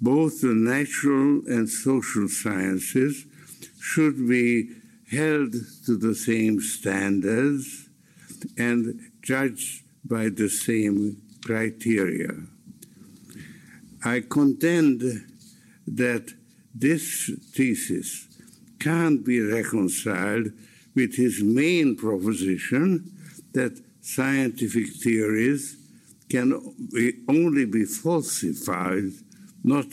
[0.00, 3.26] both the natural and social sciences
[3.80, 4.76] should be
[5.10, 5.54] held
[5.86, 7.88] to the same standards
[8.56, 12.32] and judged by the same criteria.
[14.04, 15.02] I contend
[15.86, 16.32] that
[16.74, 18.26] this thesis
[18.78, 20.52] can't be reconciled
[20.94, 23.12] with his main proposition
[23.52, 25.76] that scientific theories
[26.28, 26.52] can
[27.28, 29.12] only be falsified
[29.62, 29.86] not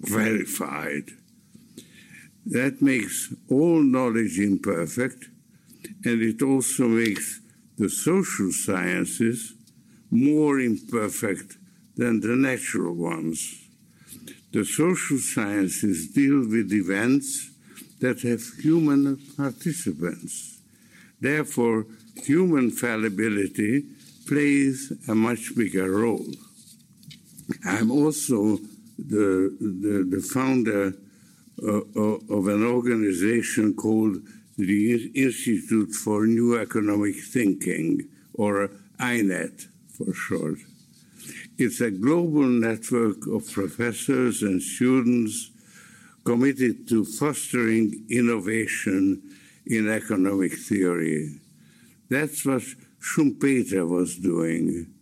[0.00, 1.10] verified.
[2.46, 5.28] That makes all knowledge imperfect,
[6.04, 7.40] and it also makes
[7.78, 9.54] the social sciences
[10.10, 11.56] more imperfect
[11.96, 13.68] than the natural ones.
[14.52, 17.50] The social sciences deal with events
[18.00, 20.60] that have human participants.
[21.20, 21.86] Therefore,
[22.16, 23.84] human fallibility
[24.26, 26.26] plays a much bigger role.
[27.64, 28.58] I'm also
[28.98, 30.94] the, the, the founder
[31.60, 31.82] uh,
[32.36, 34.18] of an organization called
[34.58, 40.58] the Institute for New Economic Thinking, or INET for short.
[41.56, 45.50] It's a global network of professors and students
[46.24, 49.22] committed to fostering innovation
[49.64, 51.40] in economic theory.
[52.10, 52.62] That's what
[53.00, 54.92] Schumpeter was doing.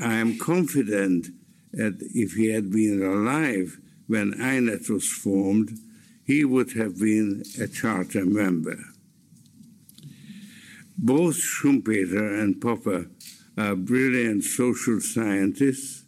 [0.00, 1.26] I am confident
[1.72, 5.76] that if he had been alive when INET was formed,
[6.30, 8.78] he would have been a charter member.
[10.96, 13.10] Both Schumpeter and Popper
[13.58, 16.04] are brilliant social scientists,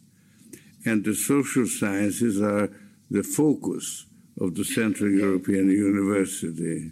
[0.85, 2.69] and the social sciences are
[3.11, 4.05] the focus
[4.39, 6.91] of the Central European University.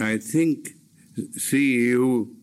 [0.00, 0.70] I think
[1.46, 2.34] CEU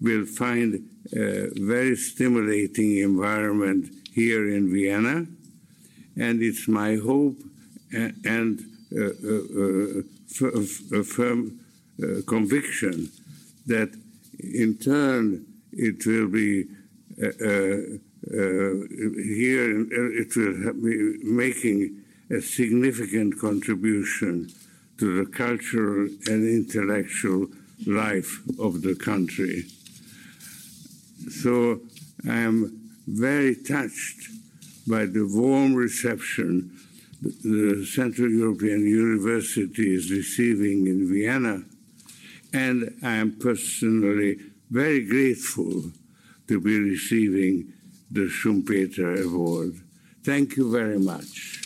[0.00, 0.68] will find
[1.12, 5.26] a very stimulating environment here in Vienna,
[6.16, 7.38] and it's my hope
[7.92, 8.60] and
[8.96, 10.00] uh, uh,
[10.46, 11.60] uh, firm
[12.02, 13.10] uh, conviction
[13.66, 13.90] that
[14.38, 16.64] in turn it will be
[19.20, 24.48] here, it will be making a significant contribution
[24.98, 27.46] to the cultural and intellectual
[27.86, 29.64] life of the country.
[31.30, 31.80] So
[32.26, 34.28] I am very touched
[34.86, 36.77] by the warm reception
[37.20, 41.62] the Central European University is receiving in Vienna,
[42.52, 44.38] and I am personally
[44.70, 45.92] very grateful
[46.46, 47.72] to be receiving
[48.10, 49.74] the Schumpeter Award.
[50.22, 51.62] Thank you very much.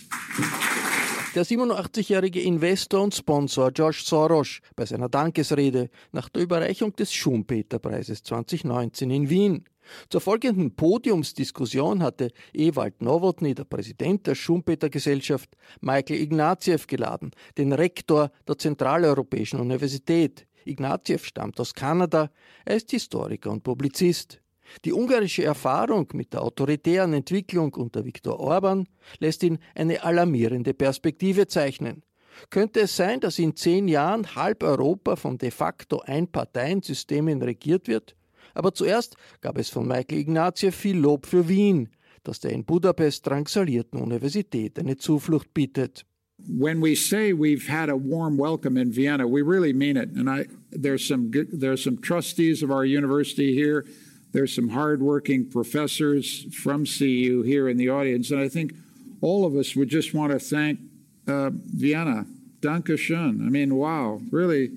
[1.35, 8.23] Der 87-jährige Investor und Sponsor George Soros bei seiner Dankesrede nach der Überreichung des Schumpeter-Preises
[8.23, 9.65] 2019 in Wien.
[10.09, 18.31] Zur folgenden Podiumsdiskussion hatte Ewald Nowotny, der Präsident der Schumpeter-Gesellschaft, Michael Ignatieff geladen, den Rektor
[18.47, 20.47] der Zentraleuropäischen Universität.
[20.65, 22.31] Ignatieff stammt aus Kanada,
[22.65, 24.41] er ist Historiker und Publizist.
[24.85, 28.87] Die ungarische Erfahrung mit der autoritären Entwicklung unter Viktor Orban
[29.19, 32.03] lässt ihn eine alarmierende Perspektive zeichnen.
[32.49, 38.17] Könnte es sein, dass in zehn Jahren halb Europa von de facto Einparteiensystemen regiert wird?
[38.55, 41.89] Aber zuerst gab es von Michael Ignatieff viel Lob für Wien,
[42.25, 46.05] das der in Budapest drangsalierten Universität eine Zuflucht bietet.
[46.49, 50.11] when we say we've had a warm welcome in Vienna, we really mean it.
[50.11, 53.87] And I, there's some good, there's some trustees of our university here.
[54.33, 58.75] There's some hardworking professors from CU here in the audience, and I think
[59.21, 60.81] all of us would just want to thank
[61.29, 62.25] uh, Vienna.
[62.61, 63.47] Danke schön.
[63.47, 64.71] I mean, wow, really.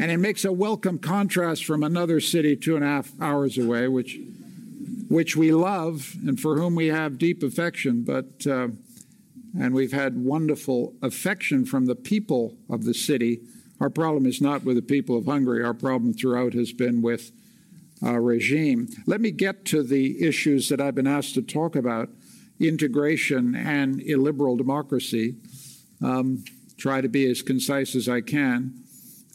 [0.00, 3.88] And it makes a welcome contrast from another city two and a half hours away,
[3.88, 4.18] which,
[5.08, 8.02] which we love and for whom we have deep affection.
[8.02, 8.68] But uh,
[9.58, 13.40] and we've had wonderful affection from the people of the city.
[13.80, 15.62] Our problem is not with the people of Hungary.
[15.62, 17.32] Our problem throughout has been with
[18.02, 18.88] uh, regime.
[19.06, 22.08] Let me get to the issues that I've been asked to talk about
[22.58, 25.36] integration and illiberal democracy.
[26.02, 26.44] Um,
[26.76, 28.82] try to be as concise as I can.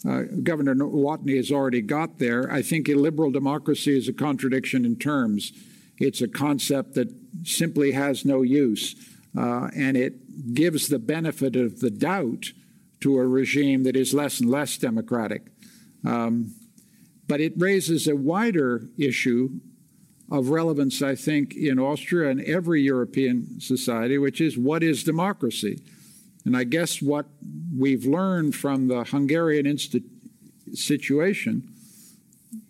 [0.05, 2.51] Uh, Governor Watney has already got there.
[2.51, 5.51] I think illiberal democracy is a contradiction in terms.
[5.97, 7.09] It's a concept that
[7.43, 8.95] simply has no use,
[9.37, 12.51] uh, and it gives the benefit of the doubt
[13.01, 15.47] to a regime that is less and less democratic.
[16.05, 16.53] Um,
[17.27, 19.59] but it raises a wider issue
[20.31, 25.81] of relevance, I think, in Austria and every European society, which is what is democracy?
[26.47, 27.25] And I guess what
[27.77, 30.05] we've learned from the Hungarian insti-
[30.73, 31.69] situation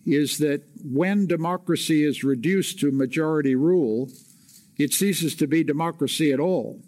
[0.04, 4.10] is that when democracy is reduced to majority rule,
[4.80, 6.82] it ceases to be democracy at all.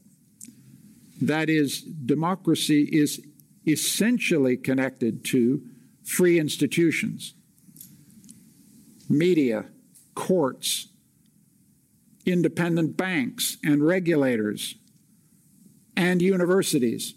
[1.22, 3.22] That is, democracy is
[3.68, 5.62] essentially connected to
[6.04, 7.36] free institutions
[9.08, 9.66] media,
[10.16, 10.88] courts,
[12.26, 14.74] independent banks and regulators,
[15.96, 17.16] and universities.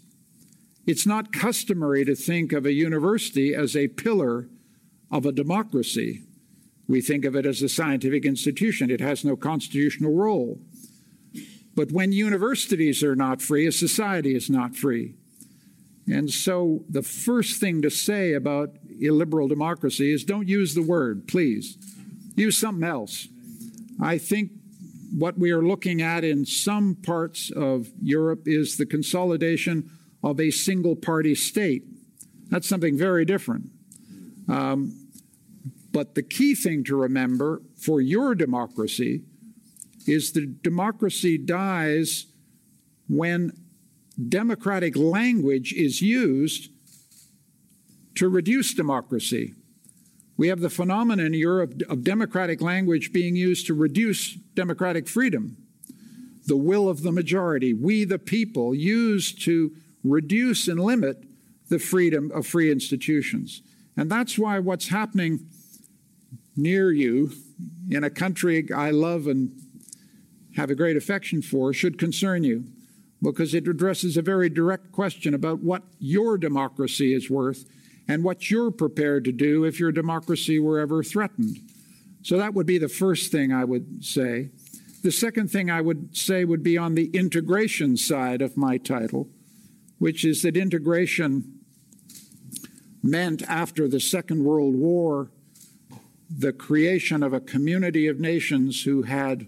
[0.85, 4.49] It's not customary to think of a university as a pillar
[5.11, 6.23] of a democracy.
[6.87, 8.91] We think of it as a scientific institution.
[8.91, 10.59] It has no constitutional role.
[11.75, 15.15] But when universities are not free, a society is not free.
[16.07, 21.27] And so the first thing to say about illiberal democracy is don't use the word,
[21.27, 21.77] please.
[22.35, 23.27] Use something else.
[24.01, 24.51] I think
[25.15, 29.89] what we are looking at in some parts of Europe is the consolidation
[30.23, 31.83] of a single party state.
[32.49, 33.69] That's something very different.
[34.47, 35.09] Um,
[35.91, 39.23] but the key thing to remember for your democracy
[40.07, 42.25] is that democracy dies
[43.07, 43.51] when
[44.29, 46.69] democratic language is used
[48.15, 49.53] to reduce democracy.
[50.35, 55.57] We have the phenomenon in Europe of democratic language being used to reduce democratic freedom.
[56.45, 59.71] The will of the majority, we the people, used to
[60.03, 61.23] reduce and limit
[61.69, 63.61] the freedom of free institutions.
[63.95, 65.47] And that's why what's happening
[66.55, 67.31] near you
[67.89, 69.51] in a country I love and
[70.55, 72.65] have a great affection for should concern you
[73.21, 77.65] because it addresses a very direct question about what your democracy is worth
[78.07, 81.59] and what you're prepared to do if your democracy were ever threatened.
[82.21, 84.49] So that would be the first thing I would say.
[85.03, 89.29] The second thing I would say would be on the integration side of my title,
[89.99, 91.59] which is that integration
[93.03, 95.29] meant after the Second World War
[96.35, 99.47] the creation of a community of nations who had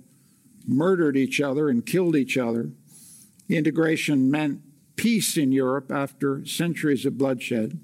[0.67, 2.71] murdered each other and killed each other.
[3.49, 4.61] Integration meant
[4.95, 7.79] peace in Europe after centuries of bloodshed.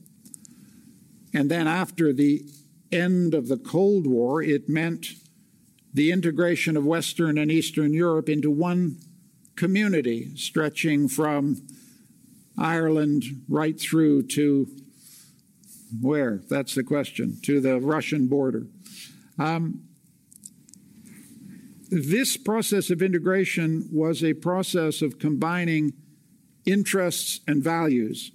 [1.33, 2.45] And then after the
[2.91, 5.07] end of the Cold War, it meant
[5.93, 8.97] the integration of Western and Eastern Europe into one
[9.55, 11.61] community, stretching from
[12.57, 14.67] Ireland right through to
[15.99, 16.41] where?
[16.49, 18.67] That's the question, to the Russian border.
[19.37, 19.83] Um,
[21.89, 25.93] this process of integration was a process of combining
[26.65, 28.31] interests and values.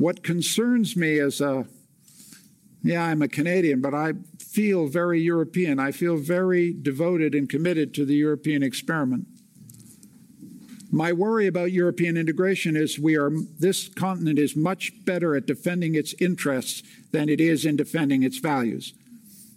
[0.00, 1.64] What concerns me as a, uh,
[2.82, 5.78] yeah, I'm a Canadian, but I feel very European.
[5.78, 9.26] I feel very devoted and committed to the European experiment.
[10.90, 15.94] My worry about European integration is we are this continent is much better at defending
[15.94, 16.82] its interests
[17.12, 18.94] than it is in defending its values.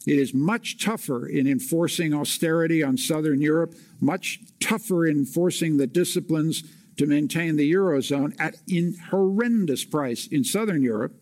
[0.06, 5.88] It is much tougher in enforcing austerity on Southern Europe, much tougher in enforcing the
[5.88, 6.66] disciplines
[6.98, 11.14] to maintain the Eurozone at in horrendous price in Southern Europe.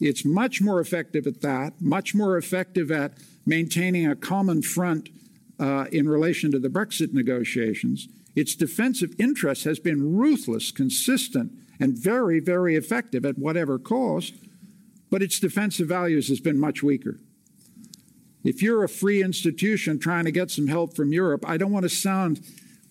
[0.00, 3.12] It's much more effective at that, much more effective at
[3.46, 5.10] maintaining a common front
[5.58, 8.08] uh, in relation to the Brexit negotiations.
[8.34, 14.34] Its defensive interest has been ruthless, consistent, and very, very effective at whatever cost,
[15.10, 17.18] but its defensive values has been much weaker.
[18.42, 21.82] If you're a free institution trying to get some help from Europe, I don't want
[21.82, 22.40] to sound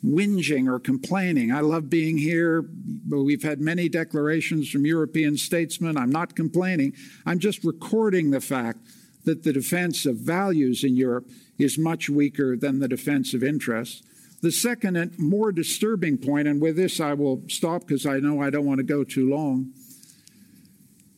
[0.04, 1.52] whinging or complaining.
[1.52, 2.66] I love being here.
[3.10, 5.97] We've had many declarations from European statesmen.
[5.97, 6.93] I'm not complaining.
[7.26, 8.80] I'm just recording the fact
[9.26, 14.02] that the defense of values in Europe is much weaker than the defense of interests.
[14.41, 18.41] The second and more disturbing point, and with this I will stop because I know
[18.41, 19.74] I don't want to go too long,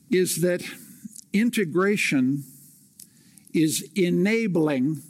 [0.10, 0.64] is that
[1.32, 2.44] integration
[3.54, 5.04] is enabling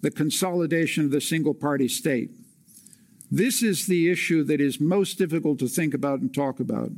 [0.00, 2.30] the consolidation of the single party state.
[3.30, 6.92] This is the issue that is most difficult to think about and talk about.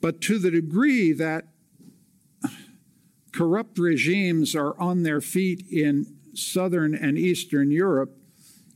[0.00, 1.46] But to the degree that
[3.32, 8.16] corrupt regimes are on their feet in Southern and Eastern Europe,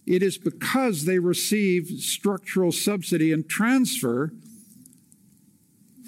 [0.07, 4.33] it is because they receive structural subsidy and transfer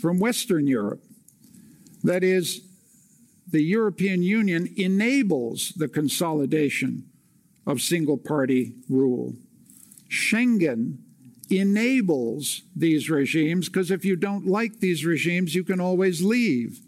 [0.01, 1.03] from Western Europe.
[2.03, 2.63] That is,
[3.49, 7.09] the European Union enables the consolidation
[7.67, 9.35] of single party rule.
[10.09, 10.99] Schengen
[11.51, 16.81] enables these regimes because if you don't like these regimes, you can always leave.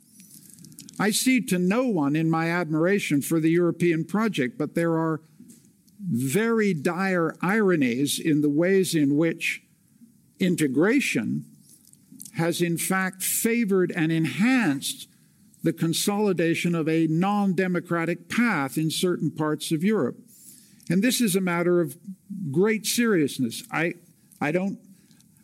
[0.99, 5.21] I see to no one in my admiration for the European project, but there are
[6.01, 9.62] very dire ironies in the ways in which
[10.41, 11.45] integration
[12.35, 15.09] has in fact favored and enhanced
[15.62, 20.19] the consolidation of a non democratic path in certain parts of Europe.
[20.91, 21.97] And this is a matter of
[22.51, 23.62] great seriousness.
[23.70, 23.95] I,
[24.41, 24.78] I don't,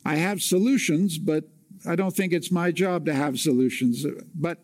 [0.03, 1.45] I have solutions, but
[1.87, 4.05] I don't think it's my job to have solutions.
[4.33, 4.59] But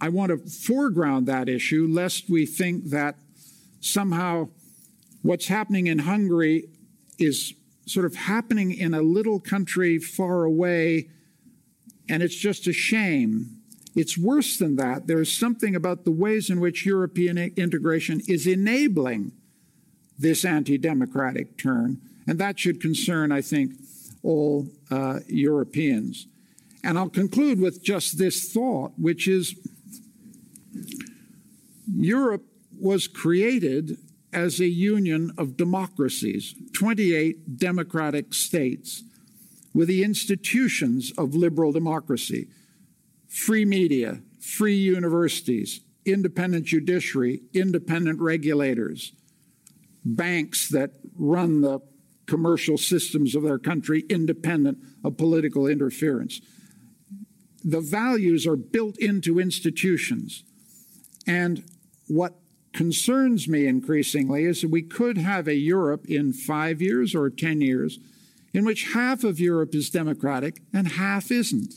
[0.00, 3.16] I want to foreground that issue lest we think that
[3.80, 4.48] somehow
[5.22, 6.68] what's happening in Hungary
[7.18, 7.54] is
[7.86, 11.10] sort of happening in a little country far away,
[12.08, 13.60] and it's just a shame.
[13.94, 15.06] It's worse than that.
[15.06, 19.32] There's something about the ways in which European integration is enabling
[20.18, 23.72] this anti democratic turn, and that should concern, I think,
[24.22, 26.26] all uh, Europeans.
[26.82, 29.54] And I'll conclude with just this thought, which is
[31.96, 32.44] Europe
[32.78, 33.98] was created
[34.32, 39.04] as a union of democracies, 28 democratic states,
[39.72, 42.48] with the institutions of liberal democracy
[43.28, 49.12] free media, free universities, independent judiciary, independent regulators,
[50.04, 51.80] banks that run the
[52.26, 56.40] commercial systems of their country independent of political interference.
[57.62, 60.44] The values are built into institutions.
[61.26, 61.64] And
[62.08, 62.34] what
[62.72, 67.60] concerns me increasingly is that we could have a Europe in five years or 10
[67.60, 67.98] years
[68.52, 71.74] in which half of Europe is democratic and half isn't.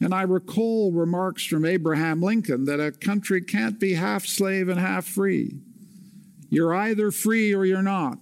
[0.00, 4.78] And I recall remarks from Abraham Lincoln that a country can't be half slave and
[4.78, 5.58] half free.
[6.48, 8.18] You're either free or you're not.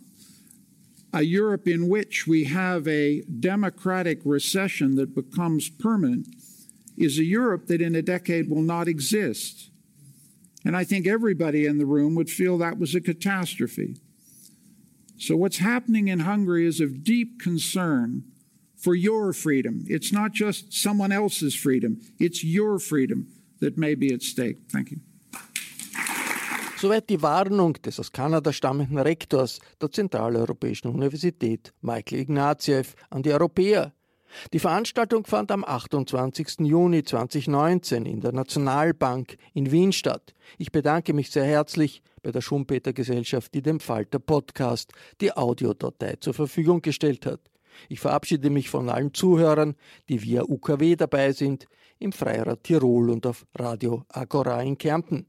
[1.12, 6.28] A Europe in which we have a democratic recession that becomes permanent
[6.96, 9.70] is a Europe that in a decade will not exist.
[10.64, 13.96] And I think everybody in the room would feel that was a catastrophe.
[15.16, 18.24] So, what's happening in Hungary is of deep concern
[18.76, 19.84] for your freedom.
[19.86, 23.28] It's not just someone else's freedom, it's your freedom
[23.60, 24.58] that may be at stake.
[24.70, 25.00] Thank you.
[26.84, 33.32] Soweit die Warnung des aus Kanada stammenden Rektors der Zentraleuropäischen Universität, Michael Ignatieff, an die
[33.32, 33.94] Europäer.
[34.52, 36.58] Die Veranstaltung fand am 28.
[36.58, 40.34] Juni 2019 in der Nationalbank in Wien statt.
[40.58, 46.16] Ich bedanke mich sehr herzlich bei der Schumpeter Gesellschaft, die dem Falter Podcast die Audiodatei
[46.20, 47.40] zur Verfügung gestellt hat.
[47.88, 49.74] Ich verabschiede mich von allen Zuhörern,
[50.10, 51.66] die via UKW dabei sind,
[51.98, 55.24] im Freirad Tirol und auf Radio Agora in Kärnten.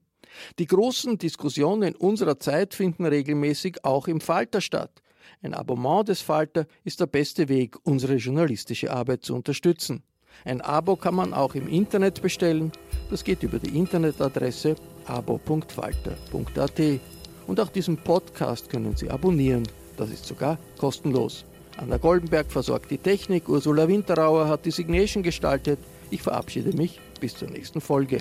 [0.59, 5.01] Die großen Diskussionen unserer Zeit finden regelmäßig auch im Falter statt.
[5.41, 10.03] Ein Abonnement des Falter ist der beste Weg, unsere journalistische Arbeit zu unterstützen.
[10.43, 12.71] Ein Abo kann man auch im Internet bestellen.
[13.09, 14.75] Das geht über die Internetadresse
[15.05, 16.81] abo.falter.at.
[17.47, 19.63] Und auch diesen Podcast können Sie abonnieren.
[19.97, 21.45] Das ist sogar kostenlos.
[21.77, 25.79] Anna Goldenberg versorgt die Technik, Ursula Winterauer hat die Signation gestaltet.
[26.09, 28.19] Ich verabschiede mich bis zur nächsten Folge.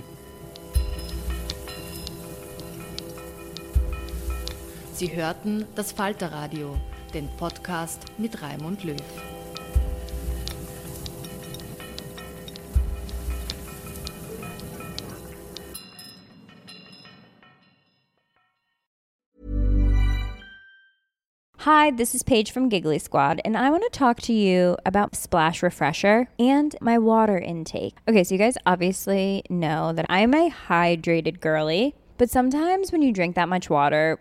[4.94, 6.76] Sie hörten das Falterradio,
[7.12, 8.96] den Podcast mit Raimund Löw.
[21.58, 25.16] Hi, this is Paige from Giggly Squad, and I want to talk to you about
[25.16, 27.96] Splash Refresher and my water intake.
[28.08, 33.12] Okay, so you guys obviously know that I'm a hydrated girly, but sometimes when you
[33.12, 34.20] drink that much water,